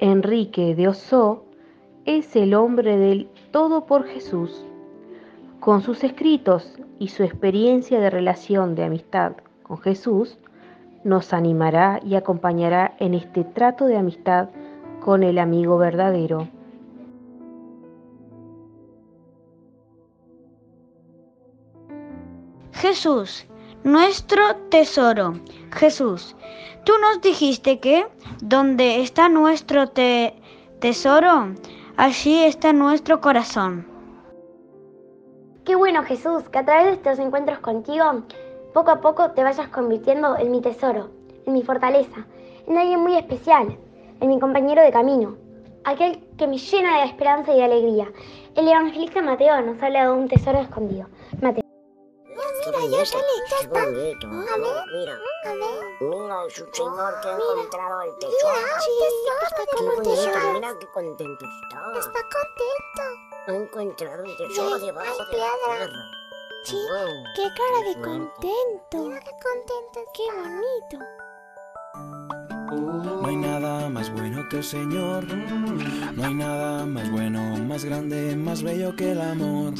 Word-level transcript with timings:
Enrique 0.00 0.76
de 0.76 0.86
Ossó 0.86 1.44
es 2.04 2.36
el 2.36 2.54
hombre 2.54 2.96
del 2.96 3.28
todo 3.50 3.84
por 3.84 4.04
Jesús. 4.04 4.64
Con 5.58 5.82
sus 5.82 6.04
escritos 6.04 6.78
y 7.00 7.08
su 7.08 7.24
experiencia 7.24 7.98
de 7.98 8.08
relación 8.08 8.76
de 8.76 8.84
amistad 8.84 9.32
con 9.64 9.78
Jesús, 9.78 10.38
nos 11.02 11.32
animará 11.32 12.00
y 12.04 12.14
acompañará 12.14 12.94
en 13.00 13.14
este 13.14 13.42
trato 13.42 13.86
de 13.86 13.96
amistad 13.96 14.50
con 15.00 15.24
el 15.24 15.36
amigo 15.38 15.78
verdadero. 15.78 16.46
Jesús, 22.72 23.48
nuestro 23.88 24.54
tesoro. 24.68 25.34
Jesús, 25.72 26.36
tú 26.84 26.92
nos 27.00 27.22
dijiste 27.22 27.80
que 27.80 28.06
donde 28.42 29.00
está 29.00 29.30
nuestro 29.30 29.88
tesoro, 30.78 31.54
allí 31.96 32.44
está 32.44 32.74
nuestro 32.74 33.20
corazón. 33.22 33.86
Qué 35.64 35.74
bueno 35.74 36.02
Jesús, 36.02 36.42
que 36.50 36.58
a 36.58 36.64
través 36.64 36.84
de 36.86 36.92
estos 36.92 37.18
encuentros 37.18 37.58
contigo, 37.60 38.24
poco 38.74 38.90
a 38.90 39.00
poco 39.00 39.30
te 39.30 39.42
vayas 39.42 39.68
convirtiendo 39.68 40.36
en 40.36 40.50
mi 40.50 40.60
tesoro, 40.60 41.10
en 41.46 41.54
mi 41.54 41.62
fortaleza, 41.62 42.26
en 42.66 42.76
alguien 42.76 43.00
muy 43.00 43.16
especial, 43.16 43.78
en 44.20 44.28
mi 44.28 44.38
compañero 44.38 44.82
de 44.82 44.92
camino, 44.92 45.36
aquel 45.84 46.22
que 46.36 46.46
me 46.46 46.58
llena 46.58 46.98
de 46.98 47.06
esperanza 47.06 47.54
y 47.54 47.56
de 47.56 47.64
alegría. 47.64 48.12
El 48.54 48.68
evangelista 48.68 49.22
Mateo 49.22 49.62
nos 49.62 49.82
habla 49.82 50.04
de 50.04 50.12
un 50.12 50.28
tesoro 50.28 50.58
escondido. 50.58 51.06
Mateo. 51.40 51.67
Mira, 52.76 52.98
ya 52.98 53.06
sale, 53.06 53.24
ya 53.50 53.56
está. 53.60 53.82
A 53.82 53.86
ver, 53.86 54.16
Mira, 54.26 55.14
a 55.44 55.48
ver. 55.48 55.84
mira, 56.00 56.36
su 56.50 56.66
señor 56.72 57.20
que 57.22 57.28
ha 57.28 57.36
Mira, 57.36 57.52
encontrado 57.52 58.02
el 58.02 58.10
Mira, 58.10 58.18
tesoro. 58.18 58.56
sí, 58.80 58.90
está 59.42 59.56
Qué 59.56 59.76
como 59.76 59.90
bonito, 59.94 60.10
tesoro. 60.14 60.52
mira 60.52 60.78
qué 60.78 60.86
contento 60.88 61.44
está. 61.44 61.98
Está 61.98 62.20
contento. 62.36 63.02
Ha 63.46 63.54
encontrado 63.54 64.22
un 64.24 64.36
tesoro 64.36 64.78
debajo 64.78 65.12
de 65.12 65.18
la 65.18 65.30
piedra. 65.30 65.76
tierra. 65.78 66.02
Sí, 66.64 66.76
qué 67.36 67.44
cara 67.56 67.88
de 67.88 67.94
contento. 67.94 68.96
Mira 69.08 69.20
qué 69.20 69.30
contento. 69.42 69.98
Qué 70.14 70.24
bonito. 70.34 70.98
No 72.70 73.26
hay 73.26 73.36
nada 73.36 73.88
más 73.88 74.12
bueno 74.12 74.46
que 74.50 74.58
el 74.58 74.64
Señor. 74.64 75.24
No 75.24 76.24
hay 76.24 76.34
nada 76.34 76.84
más 76.84 77.10
bueno, 77.10 77.40
más 77.64 77.84
grande, 77.84 78.36
más 78.36 78.62
bello 78.62 78.94
que 78.94 79.12
el 79.12 79.20
amor. 79.22 79.72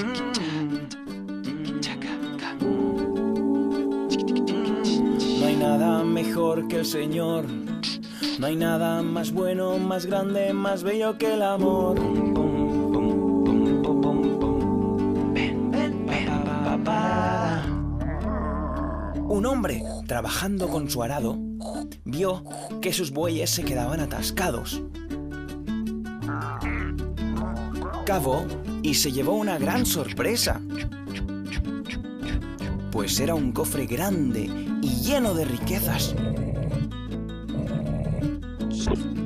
Que 6.69 6.77
el 6.77 6.87
Señor. 6.87 7.47
No 8.39 8.47
hay 8.47 8.55
nada 8.55 9.03
más 9.03 9.33
bueno, 9.33 9.77
más 9.79 10.07
grande, 10.07 10.53
más 10.53 10.85
bello 10.85 11.19
que 11.19 11.35
el 11.35 11.43
amor. 11.43 11.99
Un 19.27 19.47
hombre, 19.47 19.83
trabajando 20.07 20.69
con 20.69 20.89
su 20.89 21.03
arado, 21.03 21.37
vio 22.05 22.45
que 22.81 22.93
sus 22.93 23.11
bueyes 23.11 23.51
se 23.51 23.65
quedaban 23.65 23.99
atascados. 23.99 24.81
Cavó 28.07 28.47
y 28.83 28.95
se 28.95 29.11
llevó 29.11 29.33
una 29.35 29.59
gran 29.59 29.85
sorpresa. 29.85 30.61
Pues 32.93 33.19
era 33.19 33.35
un 33.35 33.51
cofre 33.51 33.87
grande 33.87 34.68
y 34.83 34.89
lleno 35.03 35.35
de 35.35 35.45
riquezas. 35.45 36.15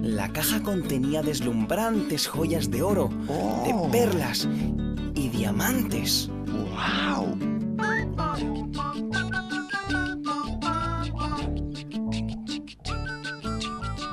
La 0.03 0.33
caja 0.33 0.63
contenía 0.63 1.23
deslumbrantes 1.23 2.27
joyas 2.27 2.71
de 2.71 2.83
oro, 2.83 3.11
de 3.65 3.75
perlas 3.91 4.49
y 5.15 5.29
diamantes. 5.29 6.31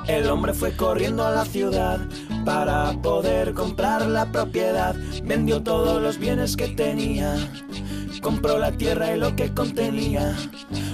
El 0.08 0.28
hombre 0.28 0.52
fue 0.52 0.74
corriendo 0.76 1.24
a 1.24 1.30
la 1.30 1.44
ciudad 1.44 2.00
para 2.44 2.92
poder 3.00 3.54
comprar 3.54 4.06
la 4.06 4.32
propiedad. 4.32 4.96
Vendió 5.22 5.62
todos 5.62 6.02
los 6.02 6.18
bienes 6.18 6.56
que 6.56 6.68
tenía. 6.68 7.36
Compró 8.20 8.58
la 8.58 8.72
tierra 8.72 9.14
y 9.14 9.20
lo 9.20 9.36
que 9.36 9.54
contenía. 9.54 10.36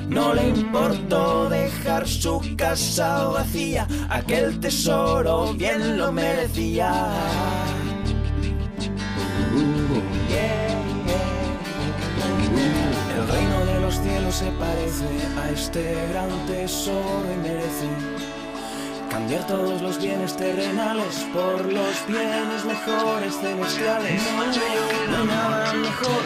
No 0.09 0.35
le 0.35 0.49
importó 0.49 1.49
dejar 1.49 2.07
su 2.07 2.41
casa 2.57 3.25
vacía. 3.29 3.87
Aquel 4.09 4.61
tesoro 4.61 5.53
bien 5.55 5.99
lo 5.99 6.13
merecía. 6.13 7.11
El 13.17 13.29
reino 13.29 13.67
de 13.67 13.81
los 13.81 13.95
cielos 13.95 14.35
se 14.37 14.51
parece 14.53 15.07
a 15.41 15.51
este 15.51 15.95
gran 16.13 16.31
tesoro 16.47 17.27
y 17.33 17.37
merece 17.49 17.89
cambiar 19.11 19.47
todos 19.47 19.81
los 19.81 19.99
bienes 19.99 20.37
terrenales 20.37 21.27
por 21.33 21.65
los 21.65 22.07
bienes 22.07 22.65
mejores 22.65 23.35
celestiales. 23.41 24.23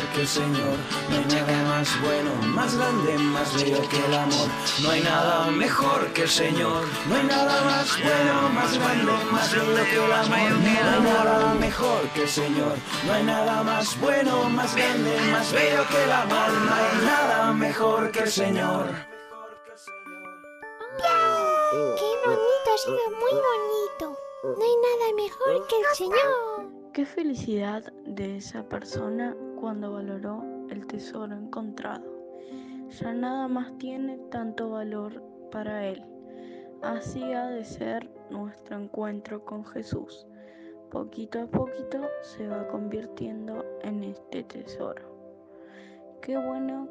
Mejor 0.00 0.14
que 0.14 0.20
el 0.20 0.26
Señor, 0.26 0.78
no 1.08 1.16
hay 1.16 1.24
nada 1.26 1.64
más 1.64 2.00
bueno, 2.02 2.34
más 2.54 2.76
grande, 2.76 3.18
más 3.18 3.54
bello 3.54 3.88
que 3.88 3.98
el 3.98 4.14
amor. 4.14 4.48
No 4.82 4.90
hay 4.90 5.02
nada 5.02 5.50
mejor 5.50 6.06
que 6.12 6.22
el 6.22 6.28
Señor, 6.28 6.84
no 7.08 7.16
hay 7.16 7.24
nada 7.24 7.64
más 7.64 7.98
bueno, 8.02 8.48
más 8.50 8.78
grande, 8.78 9.12
más 9.32 9.54
bello 9.54 9.84
que 9.84 10.04
el 10.04 10.12
amor. 10.12 10.28
No 10.30 10.68
hay 10.70 11.02
nada 11.02 11.54
mejor 11.54 12.08
que 12.14 12.22
el 12.22 12.28
Señor, 12.28 12.76
no 13.06 13.12
hay 13.12 13.24
nada 13.24 13.62
más 13.62 14.00
bueno, 14.00 14.48
más 14.50 14.74
grande, 14.74 15.20
más 15.32 15.52
bello 15.52 15.84
que 15.90 16.04
el 16.04 16.12
amor. 16.12 16.50
No 16.50 16.74
hay 16.74 17.06
nada 17.06 17.52
mejor 17.52 18.10
que 18.10 18.20
el 18.20 18.30
Señor. 18.30 18.86
Qué 21.70 22.10
bonito, 22.24 22.68
ha 22.74 22.78
sido 22.78 23.10
muy 23.20 23.34
bonito. 23.48 24.18
No 24.42 24.64
hay 24.64 24.76
nada 24.88 25.12
mejor 25.14 25.66
que 25.66 25.76
el 25.76 25.86
Señor. 25.94 26.70
Qué 26.92 27.06
felicidad 27.06 27.84
de 28.04 28.38
esa 28.38 28.64
persona 28.64 29.36
cuando 29.60 29.92
valoró 29.92 30.42
el 30.70 30.86
tesoro 30.86 31.36
encontrado. 31.36 32.04
Ya 32.88 33.12
nada 33.12 33.46
más 33.46 33.76
tiene 33.78 34.16
tanto 34.30 34.70
valor 34.70 35.22
para 35.52 35.86
él. 35.86 36.02
Así 36.82 37.22
ha 37.34 37.46
de 37.46 37.64
ser 37.64 38.10
nuestro 38.30 38.78
encuentro 38.78 39.44
con 39.44 39.64
Jesús. 39.66 40.26
Poquito 40.90 41.42
a 41.42 41.46
poquito 41.46 42.00
se 42.22 42.48
va 42.48 42.66
convirtiendo 42.68 43.64
en 43.82 44.02
este 44.02 44.42
tesoro. 44.44 45.10
Qué 46.22 46.36
bueno 46.38 46.88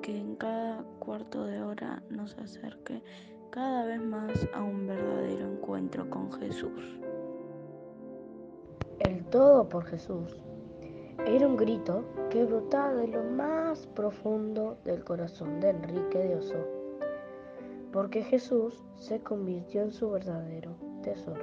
que 0.00 0.16
en 0.16 0.36
cada 0.36 0.82
cuarto 0.98 1.44
de 1.44 1.62
hora 1.62 2.02
nos 2.08 2.36
acerque 2.38 3.02
cada 3.50 3.84
vez 3.84 4.00
más 4.00 4.48
a 4.54 4.62
un 4.62 4.86
verdadero 4.86 5.52
encuentro 5.52 6.08
con 6.08 6.32
Jesús. 6.32 6.98
El 9.00 9.24
todo 9.26 9.68
por 9.68 9.84
Jesús. 9.84 10.45
Era 11.24 11.46
un 11.46 11.56
grito 11.56 12.04
que 12.30 12.44
brotaba 12.44 12.92
de 12.94 13.08
lo 13.08 13.22
más 13.22 13.86
profundo 13.88 14.76
del 14.84 15.02
corazón 15.02 15.60
de 15.60 15.70
Enrique 15.70 16.18
de 16.18 16.36
Oso, 16.36 16.58
porque 17.92 18.22
Jesús 18.22 18.84
se 18.96 19.20
convirtió 19.20 19.82
en 19.82 19.90
su 19.90 20.10
verdadero 20.10 20.76
tesoro, 21.02 21.42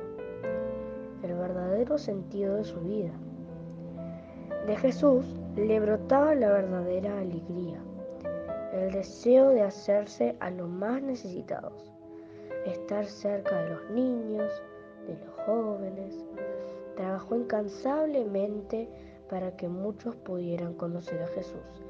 el 1.24 1.34
verdadero 1.34 1.98
sentido 1.98 2.58
de 2.58 2.64
su 2.64 2.80
vida. 2.82 3.12
De 4.68 4.78
Jesús 4.78 5.26
le 5.56 5.80
brotaba 5.80 6.36
la 6.36 6.52
verdadera 6.52 7.20
alegría, 7.20 7.84
el 8.72 8.92
deseo 8.92 9.50
de 9.50 9.64
hacerse 9.64 10.36
a 10.40 10.50
los 10.50 10.70
más 10.70 11.02
necesitados, 11.02 11.92
estar 12.66 13.06
cerca 13.06 13.62
de 13.62 13.69
los 13.72 13.90
niños, 13.92 14.52
de 15.08 15.18
los 15.18 15.36
jóvenes. 15.46 16.26
Trabajó 16.96 17.36
incansablemente 17.36 18.88
para 19.30 19.56
que 19.56 19.68
muchos 19.68 20.16
pudieran 20.16 20.74
conocer 20.74 21.22
a 21.22 21.28
Jesús 21.28 21.84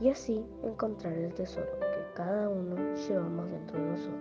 y 0.00 0.08
así 0.08 0.44
encontrar 0.62 1.12
el 1.12 1.32
tesoro 1.34 1.66
que 1.80 2.14
cada 2.14 2.48
uno 2.48 2.76
llevamos 2.94 3.50
dentro 3.50 3.78
de 3.78 3.86
nosotros. 3.86 4.20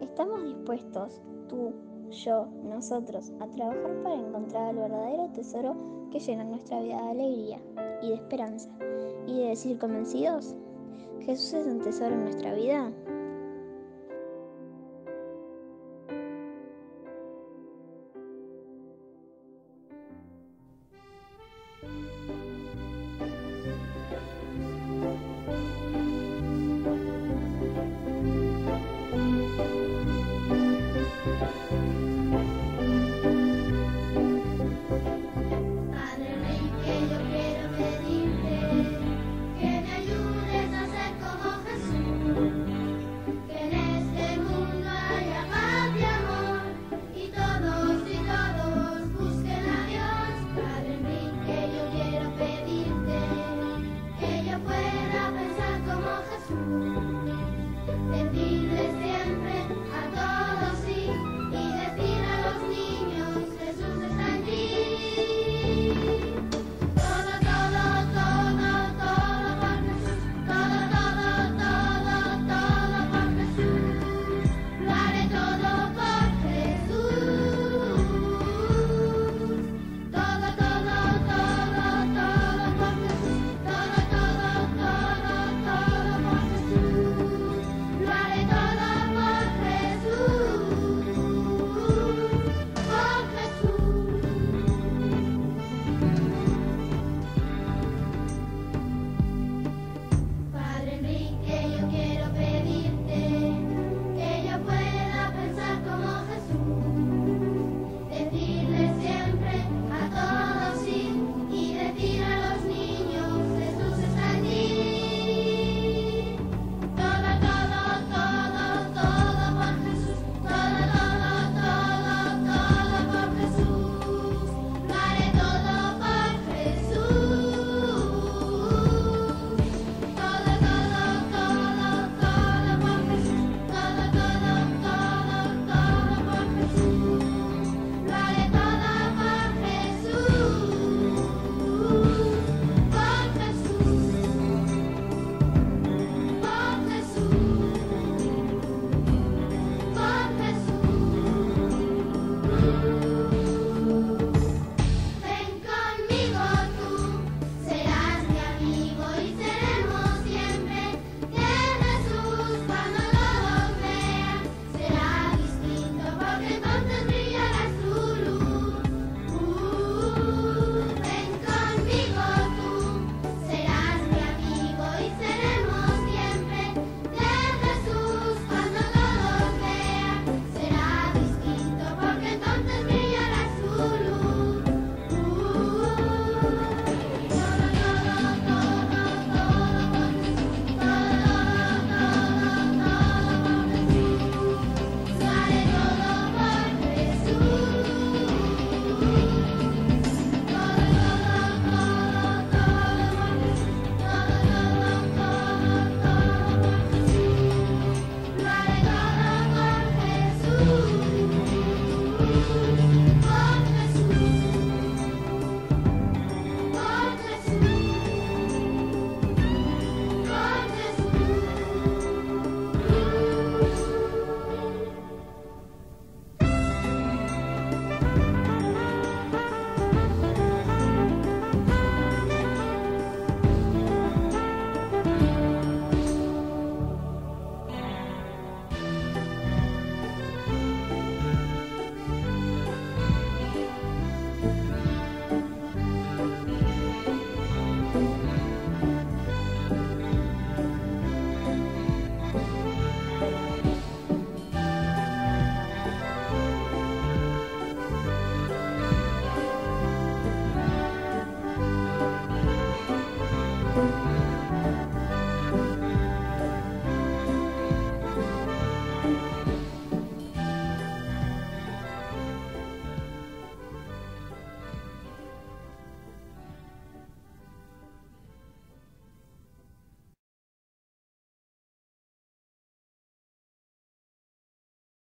Estamos 0.00 0.44
dispuestos, 0.44 1.22
tú, 1.48 1.72
yo, 2.10 2.46
nosotros, 2.64 3.32
a 3.40 3.48
trabajar 3.48 4.02
para 4.02 4.14
encontrar 4.14 4.70
el 4.70 4.76
verdadero 4.76 5.28
tesoro 5.32 5.76
que 6.10 6.20
llena 6.20 6.44
nuestra 6.44 6.80
vida 6.80 7.02
de 7.02 7.08
alegría 7.10 7.60
y 8.02 8.08
de 8.08 8.14
esperanza. 8.14 8.70
Y 9.26 9.40
de 9.40 9.48
decir 9.48 9.78
convencidos, 9.78 10.56
Jesús 11.20 11.54
es 11.54 11.66
un 11.66 11.80
tesoro 11.80 12.14
en 12.14 12.24
nuestra 12.24 12.54
vida. 12.54 12.90